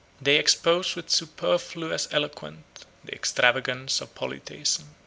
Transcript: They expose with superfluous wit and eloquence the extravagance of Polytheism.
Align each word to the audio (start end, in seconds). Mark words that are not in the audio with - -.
They 0.19 0.37
expose 0.37 0.95
with 0.95 1.11
superfluous 1.11 2.07
wit 2.07 2.13
and 2.15 2.23
eloquence 2.23 2.85
the 3.03 3.13
extravagance 3.13 4.01
of 4.01 4.15
Polytheism. 4.15 4.95